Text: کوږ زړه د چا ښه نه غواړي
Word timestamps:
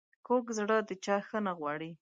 کوږ 0.25 0.45
زړه 0.57 0.77
د 0.89 0.91
چا 1.05 1.17
ښه 1.27 1.37
نه 1.45 1.51
غواړي 1.59 1.91